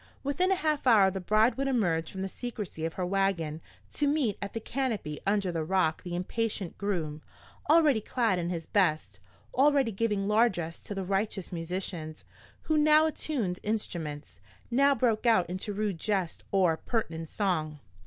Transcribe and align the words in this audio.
Within 0.23 0.51
a 0.51 0.55
half 0.55 0.87
hour 0.87 1.11
the 1.11 1.19
bride 1.19 1.57
would 1.57 1.67
emerge 1.67 2.11
from 2.11 2.23
the 2.23 2.27
secrecy 2.27 2.85
of 2.85 2.93
her 2.93 3.05
wagon 3.05 3.61
to 3.93 4.07
meet 4.07 4.35
at 4.41 4.53
the 4.53 4.59
canopy 4.59 5.19
under 5.27 5.51
the 5.51 5.63
Rock 5.63 6.01
the 6.01 6.15
impatient 6.15 6.75
groom, 6.79 7.21
already 7.69 8.01
clad 8.01 8.39
in 8.39 8.49
his 8.49 8.65
best, 8.65 9.19
already 9.53 9.91
giving 9.91 10.27
largess 10.27 10.79
to 10.79 10.95
the 10.95 11.05
riotous 11.05 11.51
musicians, 11.53 12.25
who 12.61 12.79
now 12.79 13.05
attuned 13.05 13.59
instruments, 13.61 14.41
now 14.71 14.95
broke 14.95 15.27
out 15.27 15.47
into 15.47 15.71
rude 15.71 15.99
jests 15.99 16.41
or 16.51 16.75
pertinent 16.77 17.29
song. 17.29 17.77